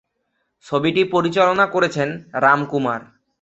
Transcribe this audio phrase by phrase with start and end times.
[0.65, 2.09] ছবিটি পরিচালনা করেছেন
[2.33, 3.01] রাম কুমার।